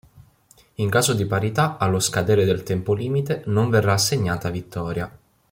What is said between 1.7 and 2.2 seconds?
allo